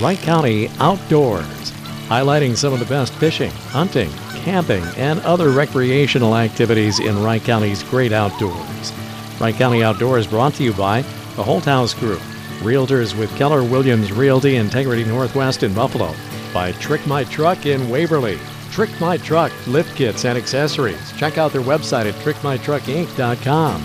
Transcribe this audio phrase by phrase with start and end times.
[0.00, 1.72] Wright County Outdoors,
[2.06, 4.08] highlighting some of the best fishing, hunting,
[4.44, 8.92] camping, and other recreational activities in Wright County's great outdoors.
[9.40, 11.02] Wright County Outdoors brought to you by
[11.34, 12.20] the Holthouse Group,
[12.60, 16.14] Realtors with Keller Williams Realty Integrity Northwest in Buffalo,
[16.54, 18.38] by Trick My Truck in Waverly,
[18.70, 21.12] Trick My Truck lift kits and accessories.
[21.16, 23.82] Check out their website at trickmytruckinc.com.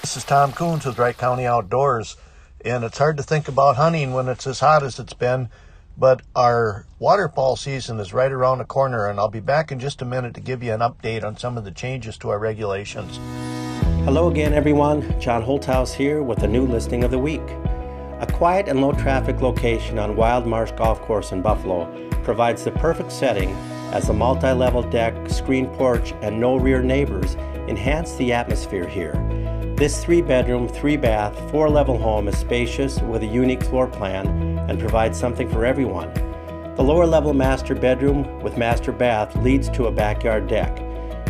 [0.00, 2.16] This is Tom Coons with Wright County Outdoors,
[2.66, 5.48] and it's hard to think about hunting when it's as hot as it's been,
[5.96, 10.02] but our waterfowl season is right around the corner, and I'll be back in just
[10.02, 13.18] a minute to give you an update on some of the changes to our regulations.
[14.04, 15.20] Hello again, everyone.
[15.20, 17.48] John Holthouse here with a new listing of the week.
[18.18, 22.72] A quiet and low traffic location on Wild Marsh Golf Course in Buffalo provides the
[22.72, 23.50] perfect setting
[23.92, 27.36] as the multi level deck, screen porch, and no rear neighbors
[27.68, 29.14] enhance the atmosphere here.
[29.76, 34.26] This three bedroom, three bath, four level home is spacious with a unique floor plan
[34.70, 36.10] and provides something for everyone.
[36.76, 40.80] The lower level master bedroom with master bath leads to a backyard deck.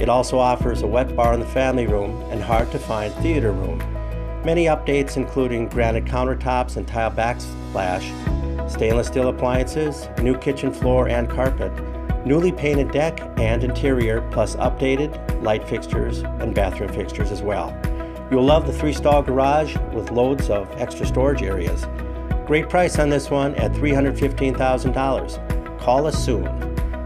[0.00, 3.50] It also offers a wet bar in the family room and hard to find theater
[3.50, 3.78] room.
[4.44, 11.28] Many updates including granite countertops and tile backsplash, stainless steel appliances, new kitchen floor and
[11.28, 11.72] carpet,
[12.24, 17.76] newly painted deck and interior, plus updated light fixtures and bathroom fixtures as well.
[18.30, 21.86] You'll love the three stall garage with loads of extra storage areas.
[22.46, 25.80] Great price on this one at $315,000.
[25.80, 26.46] Call us soon.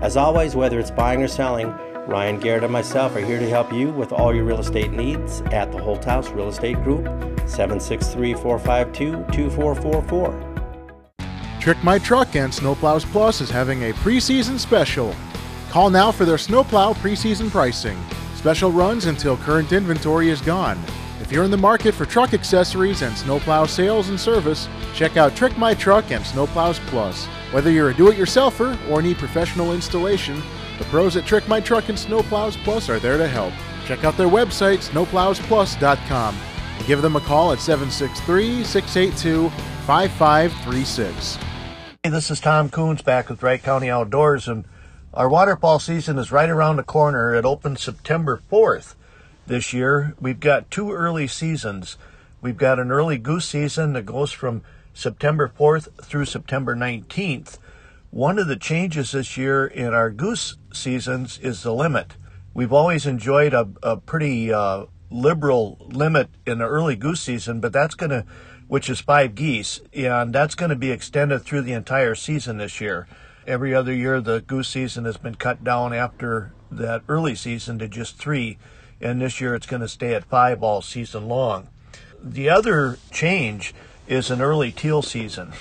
[0.03, 1.73] As always, whether it's buying or selling,
[2.07, 5.43] Ryan Garrett and myself are here to help you with all your real estate needs
[5.53, 7.05] at the Holthouse Real Estate Group,
[7.47, 10.51] 763 452 2444.
[11.61, 15.15] Trick My Truck and Snowplows Plus is having a preseason special.
[15.69, 17.99] Call now for their snowplow preseason pricing.
[18.35, 20.83] Special runs until current inventory is gone.
[21.31, 25.37] If you're in the market for truck accessories and snowplow sales and service, check out
[25.37, 27.27] Trick My Truck and Snowplows Plus.
[27.53, 30.43] Whether you're a do-it-yourselfer or need professional installation,
[30.79, 33.55] the pros at Trick My Truck and Snowplows Plus are there to help.
[33.87, 36.37] Check out their website, snowplowsplus.com,
[36.79, 39.51] and give them a call at 763 682
[39.87, 41.39] 5536.
[42.03, 44.65] Hey, this is Tom Coons back with Wright County Outdoors, and
[45.15, 47.33] our waterfowl season is right around the corner.
[47.33, 48.97] It opens September 4th
[49.51, 50.15] this year.
[50.21, 51.99] We've got two early seasons.
[52.41, 54.63] We've got an early goose season that goes from
[54.95, 57.59] September 4th through September 19th.
[58.11, 62.17] One of the changes this year in our goose seasons is the limit.
[62.55, 67.73] We've always enjoyed a, a pretty uh, liberal limit in the early goose season, but
[67.73, 68.25] that's going to,
[68.69, 72.81] which is five geese, and that's going to be extended through the entire season this
[72.81, 73.07] year.
[73.47, 77.89] Every other year, the goose season has been cut down after that early season to
[77.89, 78.59] just three,
[79.01, 81.69] and this year it's going to stay at five all season long.
[82.23, 83.75] The other change
[84.07, 85.53] is an early teal season.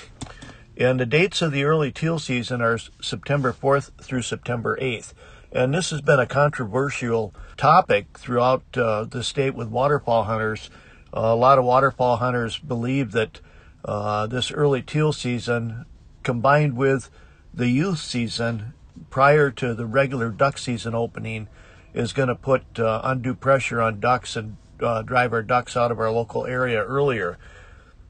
[0.76, 5.14] And the dates of the early teal season are September 4th through September 8th.
[5.52, 10.70] And this has been a controversial topic throughout uh, the state with waterfowl hunters.
[11.14, 13.42] Uh, a lot of waterfowl hunters believe that
[13.84, 15.86] uh, this early teal season,
[16.24, 17.10] combined with
[17.54, 18.74] the youth season
[19.10, 21.48] prior to the regular duck season opening,
[21.94, 25.92] is going to put uh, undue pressure on ducks and uh, drive our ducks out
[25.92, 27.38] of our local area earlier.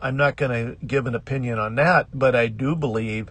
[0.02, 3.30] I'm not going to give an opinion on that, but I do believe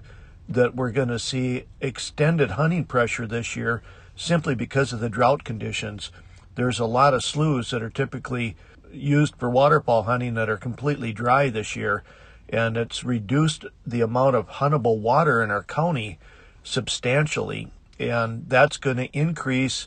[0.48, 3.82] that we're going to see extended hunting pressure this year
[4.16, 6.10] simply because of the drought conditions.
[6.54, 8.56] There's a lot of sloughs that are typically
[8.92, 12.02] used for waterfowl hunting that are completely dry this year,
[12.48, 16.18] and it's reduced the amount of huntable water in our county
[16.64, 19.86] substantially, and that's going to increase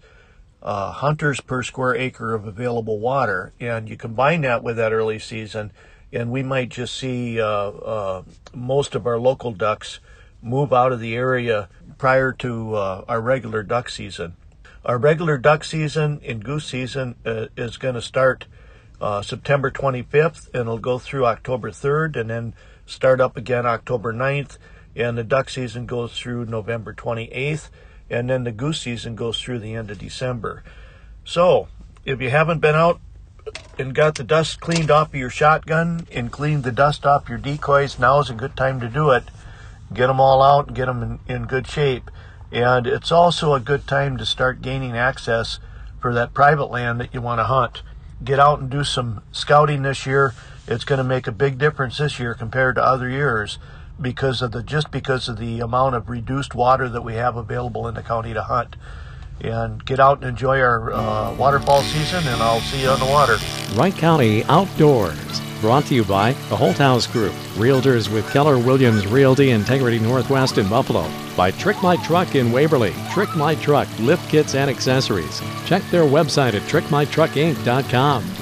[0.61, 3.53] uh, hunters per square acre of available water.
[3.59, 5.71] And you combine that with that early season
[6.13, 8.23] and we might just see uh, uh,
[8.53, 9.99] most of our local ducks
[10.41, 14.35] move out of the area prior to uh, our regular duck season.
[14.83, 18.45] Our regular duck season and goose season uh, is going to start
[18.99, 22.53] uh, September 25th and it'll go through October 3rd and then
[22.85, 24.57] start up again October 9th.
[24.95, 27.69] And the duck season goes through November 28th
[28.11, 30.63] and then the goose season goes through the end of December.
[31.23, 31.69] So,
[32.05, 32.99] if you haven't been out
[33.79, 37.37] and got the dust cleaned off of your shotgun and cleaned the dust off your
[37.37, 39.23] decoys, now is a good time to do it.
[39.93, 42.11] Get them all out and get them in, in good shape.
[42.51, 45.59] And it's also a good time to start gaining access
[46.01, 47.81] for that private land that you want to hunt.
[48.23, 50.33] Get out and do some scouting this year.
[50.67, 53.57] It's going to make a big difference this year compared to other years
[54.01, 57.87] because of the just because of the amount of reduced water that we have available
[57.87, 58.75] in the county to hunt.
[59.39, 63.07] And get out and enjoy our uh, waterfowl season, and I'll see you on the
[63.07, 63.37] water.
[63.73, 69.49] Wright County Outdoors, brought to you by the Holthouse Group, Realtors with Keller Williams Realty
[69.49, 74.53] Integrity Northwest in Buffalo, by Trick My Truck in Waverly, Trick My Truck lift kits
[74.53, 75.41] and accessories.
[75.65, 78.40] Check their website at trickmytruckinc.com.